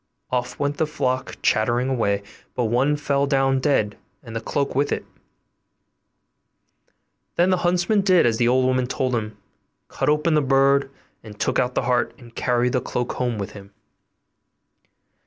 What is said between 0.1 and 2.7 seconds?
Off went the flock chattering away; but